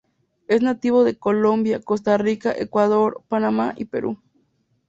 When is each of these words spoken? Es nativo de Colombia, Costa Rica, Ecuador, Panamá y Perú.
Es 0.47 0.63
nativo 0.63 1.03
de 1.03 1.19
Colombia, 1.19 1.79
Costa 1.79 2.17
Rica, 2.17 2.51
Ecuador, 2.57 3.21
Panamá 3.27 3.75
y 3.77 3.85
Perú. 3.85 4.17